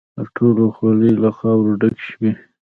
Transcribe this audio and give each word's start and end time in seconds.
د 0.17 0.19
ټولو 0.35 0.63
خولې 0.75 1.11
له 1.23 1.29
خاورو 1.37 1.71
ډکې 1.81 2.03
شوې. 2.09 2.31